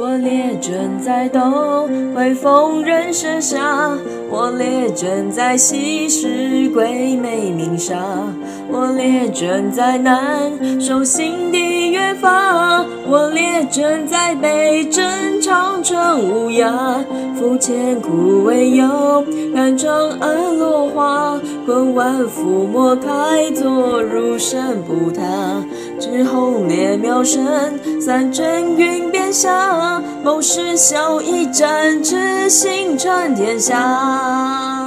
[0.00, 3.90] 我列阵在东，会逢人生杀。
[4.30, 7.96] 我列阵在西，是鬼魅鸣沙。
[8.70, 12.86] 我列阵在南，守心底约法。
[13.08, 16.72] 我列阵在北，镇长城无涯。
[17.34, 21.40] 夫千古未有，敢长安落花。
[21.66, 25.22] 困万夫莫开，坐如山不塌。
[25.98, 27.44] 执红烈妙声，
[28.00, 30.02] 三阵云下。
[30.22, 34.77] 谋士笑一战，志心传天下。